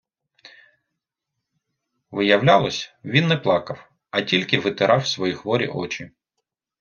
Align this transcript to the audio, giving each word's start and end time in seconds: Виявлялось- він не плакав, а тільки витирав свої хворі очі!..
Виявлялось- 2.11 2.93
він 3.05 3.27
не 3.27 3.37
плакав, 3.37 3.89
а 4.11 4.21
тільки 4.21 4.59
витирав 4.59 5.07
свої 5.07 5.33
хворі 5.33 5.67
очі!.. 5.67 6.11